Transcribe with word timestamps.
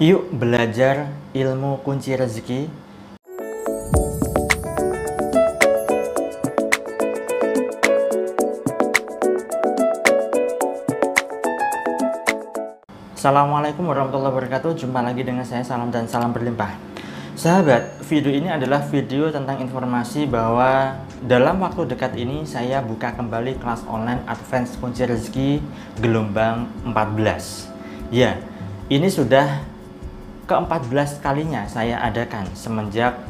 Yuk 0.00 0.32
belajar 0.32 1.12
ilmu 1.36 1.84
kunci 1.84 2.16
rezeki. 2.16 2.72
Assalamualaikum 13.12 13.84
warahmatullahi 13.84 14.32
wabarakatuh. 14.32 14.72
Jumpa 14.72 15.04
lagi 15.04 15.20
dengan 15.20 15.44
saya 15.44 15.60
Salam 15.68 15.92
dan 15.92 16.08
salam 16.08 16.32
berlimpah. 16.32 16.80
Sahabat, 17.36 18.00
video 18.08 18.32
ini 18.32 18.48
adalah 18.48 18.80
video 18.80 19.28
tentang 19.28 19.60
informasi 19.60 20.24
bahwa 20.24 20.96
dalam 21.28 21.60
waktu 21.60 21.84
dekat 21.84 22.16
ini 22.16 22.48
saya 22.48 22.80
buka 22.80 23.12
kembali 23.20 23.60
kelas 23.60 23.84
online 23.84 24.24
Advance 24.24 24.80
Kunci 24.80 25.04
Rezeki 25.04 25.60
gelombang 26.00 26.72
14. 26.88 27.68
Ya, 28.08 28.40
ini 28.88 29.12
sudah 29.12 29.69
ke-14 30.50 31.22
kalinya 31.22 31.62
saya 31.70 32.02
adakan 32.02 32.42
semenjak 32.58 33.22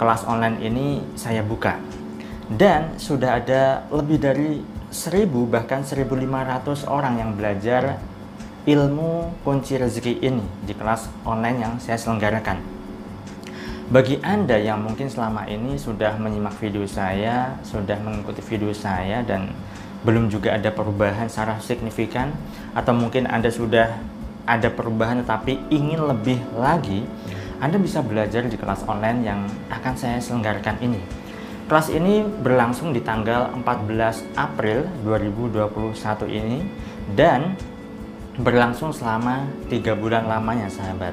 kelas 0.00 0.24
online 0.24 0.56
ini 0.64 1.04
saya 1.20 1.44
buka. 1.44 1.76
Dan 2.48 2.96
sudah 2.96 3.44
ada 3.44 3.84
lebih 3.92 4.16
dari 4.16 4.64
1000 4.88 5.28
bahkan 5.52 5.84
1500 5.84 6.88
orang 6.88 7.20
yang 7.20 7.36
belajar 7.36 8.00
ilmu 8.64 9.36
kunci 9.44 9.76
rezeki 9.76 10.24
ini 10.24 10.44
di 10.64 10.72
kelas 10.72 11.12
online 11.28 11.58
yang 11.60 11.72
saya 11.76 12.00
selenggarakan. 12.00 12.56
Bagi 13.92 14.16
Anda 14.24 14.56
yang 14.56 14.80
mungkin 14.80 15.12
selama 15.12 15.44
ini 15.52 15.76
sudah 15.76 16.16
menyimak 16.16 16.56
video 16.56 16.88
saya, 16.88 17.60
sudah 17.60 18.00
mengikuti 18.00 18.40
video 18.40 18.72
saya 18.72 19.20
dan 19.20 19.52
belum 20.08 20.32
juga 20.32 20.56
ada 20.56 20.72
perubahan 20.72 21.28
secara 21.28 21.60
signifikan 21.60 22.32
atau 22.72 22.96
mungkin 22.96 23.28
Anda 23.28 23.52
sudah 23.52 23.92
ada 24.46 24.68
perubahan 24.70 25.22
tetapi 25.22 25.70
ingin 25.70 26.02
lebih 26.02 26.38
lagi, 26.58 27.06
Anda 27.62 27.78
bisa 27.78 28.02
belajar 28.02 28.42
di 28.46 28.58
kelas 28.58 28.82
online 28.90 29.20
yang 29.22 29.40
akan 29.70 29.94
saya 29.94 30.18
selenggarakan 30.18 30.82
ini. 30.82 31.02
Kelas 31.70 31.88
ini 31.94 32.26
berlangsung 32.26 32.90
di 32.90 33.00
tanggal 33.00 33.54
14 33.54 34.34
April 34.34 34.84
2021 35.06 35.94
ini 36.28 36.58
dan 37.14 37.54
berlangsung 38.36 38.90
selama 38.90 39.46
tiga 39.68 39.92
bulan 39.92 40.24
lamanya 40.26 40.66
sahabat. 40.72 41.12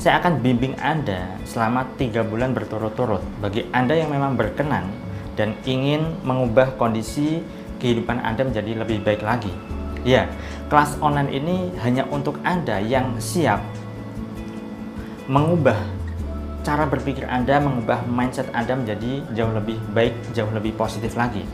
Saya 0.00 0.20
akan 0.20 0.40
bimbing 0.40 0.74
Anda 0.82 1.38
selama 1.46 1.88
tiga 1.96 2.24
bulan 2.26 2.52
berturut-turut 2.52 3.22
bagi 3.38 3.68
Anda 3.70 3.94
yang 3.96 4.10
memang 4.10 4.34
berkenan 4.34 4.88
dan 5.38 5.54
ingin 5.68 6.18
mengubah 6.26 6.74
kondisi 6.80 7.44
kehidupan 7.78 8.20
Anda 8.20 8.48
menjadi 8.48 8.80
lebih 8.80 9.04
baik 9.04 9.22
lagi. 9.22 9.52
Ya, 10.04 10.28
kelas 10.68 10.96
online 11.00 11.30
ini 11.30 11.56
hanya 11.84 12.08
untuk 12.08 12.40
Anda 12.42 12.80
yang 12.80 13.20
siap 13.20 13.60
mengubah 15.28 15.76
cara 16.64 16.88
berpikir 16.88 17.28
Anda, 17.28 17.60
mengubah 17.60 18.08
mindset 18.08 18.48
Anda 18.56 18.72
menjadi 18.74 19.20
jauh 19.36 19.52
lebih 19.52 19.76
baik, 19.92 20.32
jauh 20.32 20.48
lebih 20.48 20.72
positif 20.74 21.14
lagi. 21.14 21.44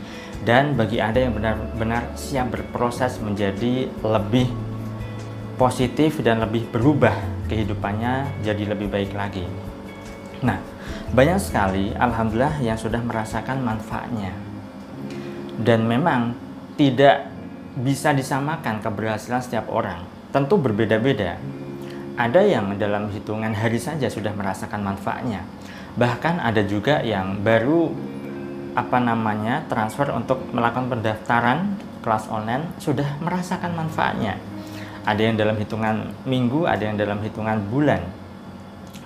Dan 0.41 0.73
bagi 0.73 0.97
Anda 0.97 1.27
yang 1.27 1.35
benar-benar 1.37 2.15
siap 2.17 2.49
berproses 2.49 3.19
menjadi 3.21 3.91
lebih 4.01 4.47
positif 5.59 6.17
dan 6.25 6.41
lebih 6.41 6.65
berubah 6.73 7.13
kehidupannya 7.45 8.41
jadi 8.41 8.73
lebih 8.73 8.89
baik 8.89 9.11
lagi. 9.13 9.45
Nah, 10.41 10.57
banyak 11.13 11.37
sekali 11.37 11.93
alhamdulillah 11.93 12.57
yang 12.63 12.79
sudah 12.79 13.03
merasakan 13.03 13.61
manfaatnya. 13.61 14.33
Dan 15.61 15.85
memang 15.85 16.33
tidak 16.79 17.29
bisa 17.77 18.11
disamakan 18.11 18.83
keberhasilan 18.83 19.39
setiap 19.39 19.71
orang. 19.71 20.03
Tentu 20.31 20.59
berbeda-beda. 20.59 21.39
Ada 22.19 22.43
yang 22.43 22.75
dalam 22.75 23.07
hitungan 23.11 23.55
hari 23.55 23.79
saja 23.79 24.11
sudah 24.11 24.35
merasakan 24.35 24.83
manfaatnya. 24.83 25.47
Bahkan 25.95 26.43
ada 26.43 26.63
juga 26.63 26.99
yang 27.03 27.39
baru 27.39 27.91
apa 28.71 29.03
namanya 29.03 29.67
transfer 29.67 30.07
untuk 30.15 30.39
melakukan 30.55 30.87
pendaftaran 30.87 31.75
kelas 31.99 32.31
online 32.31 32.71
sudah 32.79 33.07
merasakan 33.19 33.75
manfaatnya. 33.75 34.39
Ada 35.01 35.21
yang 35.31 35.35
dalam 35.35 35.57
hitungan 35.57 36.13
minggu, 36.27 36.69
ada 36.69 36.83
yang 36.83 36.95
dalam 36.95 37.19
hitungan 37.23 37.57
bulan. 37.67 38.01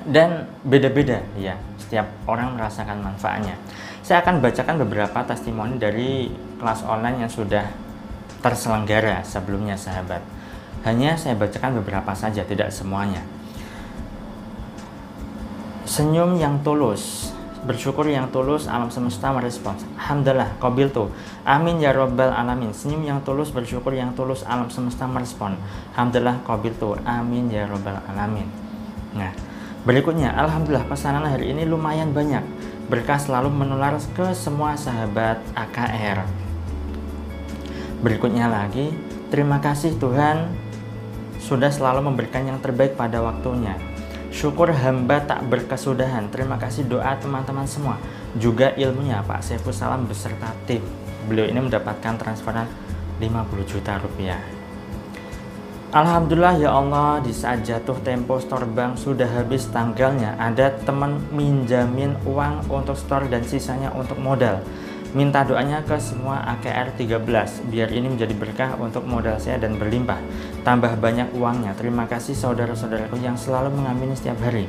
Dan 0.05 0.45
beda-beda 0.61 1.25
ya, 1.33 1.57
setiap 1.81 2.05
orang 2.29 2.53
merasakan 2.53 3.01
manfaatnya. 3.01 3.57
Saya 4.05 4.21
akan 4.21 4.37
bacakan 4.37 4.85
beberapa 4.85 5.25
testimoni 5.25 5.81
dari 5.81 6.29
kelas 6.61 6.85
online 6.85 7.25
yang 7.25 7.31
sudah 7.31 7.84
terselenggara 8.45 9.25
sebelumnya 9.25 9.73
sahabat. 9.73 10.21
Hanya 10.85 11.17
saya 11.17 11.33
bacakan 11.33 11.81
beberapa 11.81 12.13
saja, 12.13 12.45
tidak 12.45 12.69
semuanya. 12.69 13.25
Senyum 15.89 16.37
yang 16.37 16.61
tulus, 16.61 17.33
bersyukur 17.65 18.05
yang 18.05 18.29
tulus, 18.29 18.69
alam 18.69 18.93
semesta 18.93 19.33
merespons. 19.33 19.81
Alhamdulillah, 19.97 20.61
kobil 20.61 20.93
tuh. 20.93 21.09
Amin 21.41 21.81
ya 21.81 21.89
robbal 21.89 22.29
alamin. 22.29 22.69
Senyum 22.69 23.01
yang 23.01 23.25
tulus, 23.25 23.49
bersyukur 23.49 23.97
yang 23.97 24.13
tulus, 24.13 24.45
alam 24.45 24.69
semesta 24.69 25.09
merespon. 25.09 25.57
Alhamdulillah, 25.97 26.45
kobil 26.45 26.77
tuh. 26.77 27.01
Amin 27.01 27.49
ya 27.49 27.65
robbal 27.65 27.97
alamin. 28.05 28.45
Nah, 29.17 29.33
berikutnya, 29.89 30.37
Alhamdulillah 30.37 30.85
pesanan 30.85 31.25
hari 31.25 31.49
ini 31.49 31.65
lumayan 31.65 32.13
banyak. 32.13 32.45
Berkah 32.93 33.17
selalu 33.17 33.49
menular 33.49 33.97
ke 34.13 34.37
semua 34.37 34.77
sahabat 34.77 35.41
AKR. 35.57 36.44
Berikutnya 38.03 38.51
lagi, 38.51 38.91
terima 39.31 39.63
kasih 39.63 39.95
Tuhan 39.95 40.51
sudah 41.39 41.69
selalu 41.69 42.09
memberikan 42.11 42.43
yang 42.43 42.59
terbaik 42.59 42.97
pada 42.97 43.21
waktunya. 43.21 43.77
Syukur 44.35 44.75
hamba 44.75 45.23
tak 45.23 45.47
berkesudahan. 45.47 46.27
Terima 46.27 46.59
kasih 46.59 46.83
doa 46.83 47.15
teman-teman 47.15 47.63
semua. 47.63 47.95
Juga 48.35 48.75
ilmunya 48.75 49.23
Pak 49.23 49.39
Saiful 49.39 49.71
Salam 49.71 50.03
beserta 50.11 50.51
tim. 50.67 50.83
Beliau 51.31 51.47
ini 51.47 51.63
mendapatkan 51.63 52.19
transferan 52.19 52.67
50 53.23 53.63
juta 53.63 53.95
rupiah. 53.95 54.43
Alhamdulillah 55.95 56.59
ya 56.59 56.75
Allah 56.75 57.23
di 57.23 57.31
saat 57.31 57.63
jatuh 57.63 57.95
tempo 58.03 58.35
store 58.35 58.67
bank 58.67 58.99
sudah 58.99 59.31
habis 59.31 59.71
tanggalnya 59.71 60.35
ada 60.35 60.75
teman 60.83 61.23
minjamin 61.31 62.19
uang 62.27 62.67
untuk 62.67 62.99
store 62.99 63.31
dan 63.31 63.47
sisanya 63.47 63.95
untuk 63.95 64.19
modal 64.19 64.59
Minta 65.15 65.47
doanya 65.47 65.79
ke 65.79 65.95
semua 65.95 66.43
AKR 66.59 66.99
13 66.99 67.71
biar 67.71 67.87
ini 67.87 68.11
menjadi 68.11 68.35
berkah 68.35 68.75
untuk 68.75 69.07
modal 69.07 69.39
saya 69.39 69.55
dan 69.55 69.79
berlimpah. 69.79 70.19
Tambah 70.67 70.99
banyak 70.99 71.31
uangnya. 71.31 71.71
Terima 71.79 72.03
kasih 72.03 72.35
saudara-saudaraku 72.35 73.15
yang 73.23 73.39
selalu 73.39 73.71
mengamini 73.79 74.11
setiap 74.11 74.35
hari. 74.43 74.67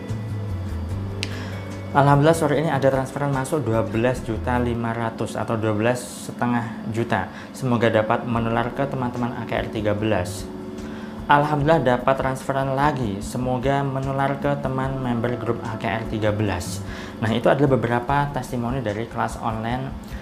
Alhamdulillah 1.90 2.38
sore 2.38 2.62
ini 2.62 2.70
ada 2.70 2.86
transferan 2.94 3.34
masuk 3.34 3.66
12 3.66 4.22
juta 4.22 4.54
500 4.62 5.34
atau 5.34 5.58
12 5.58 6.30
setengah 6.30 6.64
juta. 6.94 7.26
Semoga 7.50 7.90
dapat 7.90 8.22
menular 8.22 8.70
ke 8.70 8.86
teman-teman 8.86 9.34
AKR 9.42 9.74
13. 9.74 11.26
Alhamdulillah 11.26 11.82
dapat 11.82 12.14
transferan 12.22 12.70
lagi. 12.78 13.18
Semoga 13.18 13.82
menular 13.82 14.38
ke 14.38 14.54
teman 14.62 14.94
member 15.02 15.34
grup 15.42 15.58
AKR 15.74 16.06
13. 16.06 17.18
Nah, 17.18 17.34
itu 17.34 17.50
adalah 17.50 17.74
beberapa 17.74 18.30
testimoni 18.30 18.78
dari 18.78 19.10
kelas 19.10 19.42
online 19.42 20.14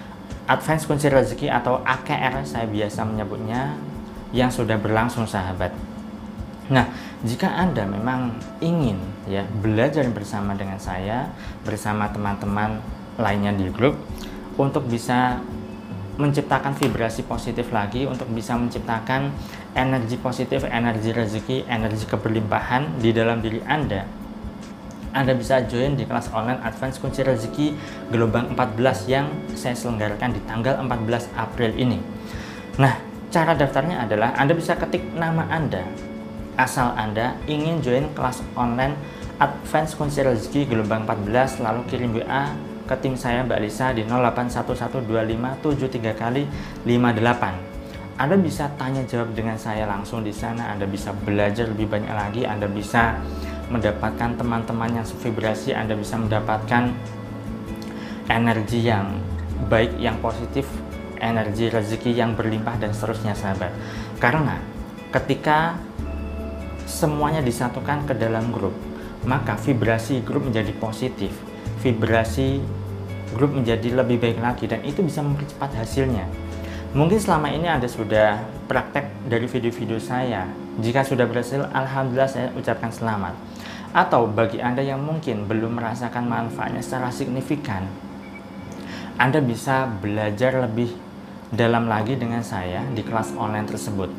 Advance 0.45 0.85
Kunci 0.85 1.09
Rezeki 1.09 1.49
atau 1.49 1.81
AKR 1.81 2.45
saya 2.45 2.69
biasa 2.69 3.01
menyebutnya 3.01 3.73
yang 4.29 4.53
sudah 4.53 4.77
berlangsung 4.77 5.25
sahabat. 5.25 5.73
Nah, 6.69 6.85
jika 7.25 7.49
Anda 7.49 7.85
memang 7.85 8.37
ingin 8.61 8.97
ya 9.25 9.45
belajar 9.61 10.05
bersama 10.09 10.53
dengan 10.53 10.77
saya, 10.77 11.29
bersama 11.65 12.09
teman-teman 12.09 12.81
lainnya 13.17 13.53
di 13.53 13.69
grup 13.73 13.97
untuk 14.57 14.85
bisa 14.85 15.41
menciptakan 16.15 16.77
vibrasi 16.77 17.27
positif 17.27 17.73
lagi 17.75 18.07
untuk 18.07 18.29
bisa 18.31 18.55
menciptakan 18.55 19.33
energi 19.75 20.15
positif, 20.15 20.63
energi 20.63 21.11
rezeki, 21.11 21.67
energi 21.67 22.07
keberlimpahan 22.07 23.03
di 23.03 23.11
dalam 23.11 23.43
diri 23.43 23.59
Anda 23.67 24.24
anda 25.15 25.31
bisa 25.31 25.63
join 25.63 25.95
di 25.95 26.03
kelas 26.03 26.27
online 26.35 26.59
Advance 26.59 26.99
Kunci 26.99 27.23
Rezeki 27.23 27.71
gelombang 28.11 28.51
14 28.51 29.07
yang 29.07 29.31
saya 29.55 29.71
selenggarakan 29.71 30.35
di 30.35 30.43
tanggal 30.43 30.75
14 30.83 31.31
April 31.39 31.71
ini. 31.79 32.03
Nah, 32.75 32.99
cara 33.31 33.55
daftarnya 33.55 34.03
adalah 34.03 34.35
Anda 34.35 34.51
bisa 34.51 34.75
ketik 34.75 35.15
nama 35.15 35.47
Anda 35.47 35.87
asal 36.59 36.91
Anda 36.95 37.35
ingin 37.47 37.81
join 37.83 38.07
kelas 38.15 38.41
online 38.55 38.95
Advance 39.39 39.95
Kunci 39.95 40.23
Rezeki 40.23 40.65
gelombang 40.71 41.05
14 41.07 41.59
lalu 41.63 41.83
kirim 41.91 42.13
WA 42.15 42.55
ke 42.87 42.95
tim 42.99 43.15
saya 43.19 43.43
Mbak 43.43 43.59
Lisa 43.59 43.91
di 43.91 44.03
08112573 44.07 46.15
kali 46.15 46.47
58. 46.87 48.15
Anda 48.15 48.39
bisa 48.39 48.71
tanya 48.79 49.03
jawab 49.03 49.35
dengan 49.35 49.59
saya 49.59 49.83
langsung 49.83 50.23
di 50.23 50.31
sana, 50.31 50.71
Anda 50.71 50.87
bisa 50.87 51.11
belajar 51.11 51.67
lebih 51.67 51.91
banyak 51.91 52.15
lagi, 52.15 52.47
Anda 52.47 52.71
bisa 52.71 53.19
mendapatkan 53.69 54.37
teman-teman 54.37 55.01
yang 55.01 55.05
sevibrasi, 55.07 55.73
Anda 55.73 55.97
bisa 55.97 56.15
mendapatkan 56.19 56.93
energi 58.29 58.85
yang 58.85 59.17
baik, 59.69 59.97
yang 59.97 60.17
positif, 60.21 60.65
energi 61.17 61.69
rezeki 61.69 62.11
yang 62.13 62.33
berlimpah 62.37 62.77
dan 62.77 62.93
seterusnya 62.93 63.33
sahabat. 63.33 63.73
Karena 64.21 64.57
ketika 65.09 65.77
semuanya 66.85 67.41
disatukan 67.41 68.05
ke 68.05 68.13
dalam 68.13 68.53
grup, 68.53 68.73
maka 69.25 69.57
vibrasi 69.57 70.21
grup 70.21 70.45
menjadi 70.45 70.73
positif 70.77 71.33
vibrasi 71.85 72.65
grup 73.37 73.53
menjadi 73.53 74.01
lebih 74.01 74.17
baik 74.17 74.41
lagi 74.41 74.65
dan 74.65 74.81
itu 74.81 75.05
bisa 75.05 75.21
mempercepat 75.21 75.69
hasilnya. 75.77 76.25
Mungkin 76.97 77.21
selama 77.21 77.53
ini 77.53 77.69
Anda 77.69 77.85
sudah 77.85 78.41
praktek 78.65 79.29
dari 79.29 79.45
video-video 79.45 80.01
saya. 80.01 80.49
Jika 80.81 81.05
sudah 81.05 81.29
berhasil 81.29 81.61
Alhamdulillah 81.69 82.31
saya 82.31 82.47
ucapkan 82.57 82.89
selamat 82.89 83.35
atau 83.95 84.27
bagi 84.27 84.59
Anda 84.59 84.83
yang 84.83 84.99
mungkin 84.99 85.47
belum 85.47 85.79
merasakan 85.79 86.27
manfaatnya 86.27 86.83
secara 86.83 87.07
signifikan 87.15 87.87
Anda 89.15 89.39
bisa 89.39 89.87
belajar 89.87 90.59
lebih 90.59 90.91
dalam 91.55 91.87
lagi 91.87 92.19
dengan 92.19 92.43
saya 92.43 92.83
di 92.91 92.99
kelas 92.99 93.31
online 93.39 93.71
tersebut 93.71 94.11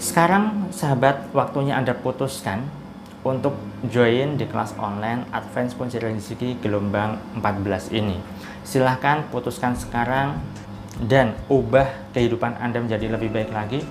sekarang 0.00 0.72
sahabat 0.72 1.28
waktunya 1.36 1.76
Anda 1.76 1.92
putuskan 1.92 2.64
untuk 3.20 3.52
join 3.84 4.40
di 4.40 4.48
kelas 4.48 4.72
online 4.80 5.28
Advance 5.28 5.76
Kunci 5.76 6.00
Rezeki 6.00 6.56
gelombang 6.64 7.20
14 7.36 7.92
ini. 7.92 8.16
Silahkan 8.64 9.28
putuskan 9.28 9.76
sekarang 9.76 10.40
dan 11.04 11.36
ubah 11.52 11.84
kehidupan 12.16 12.56
Anda 12.56 12.80
menjadi 12.80 13.12
lebih 13.12 13.28
baik 13.28 13.52
lagi. 13.52 13.84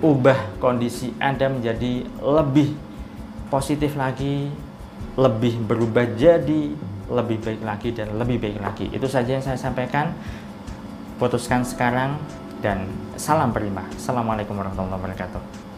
Ubah 0.00 0.56
kondisi 0.56 1.12
Anda 1.20 1.52
menjadi 1.52 2.08
lebih 2.24 2.72
positif 3.52 3.92
lagi, 4.00 4.48
lebih 5.20 5.60
berubah 5.68 6.08
jadi 6.16 6.72
lebih 7.12 7.44
baik 7.44 7.60
lagi 7.60 7.88
dan 7.92 8.16
lebih 8.16 8.40
baik 8.40 8.58
lagi. 8.64 8.86
Itu 8.88 9.04
saja 9.04 9.36
yang 9.36 9.44
saya 9.44 9.60
sampaikan. 9.60 10.16
Putuskan 11.20 11.62
sekarang 11.62 12.16
dan 12.64 12.88
salam 13.20 13.52
berlimpah. 13.52 13.86
Assalamualaikum 13.94 14.56
warahmatullahi 14.56 14.96
wabarakatuh. 14.96 15.71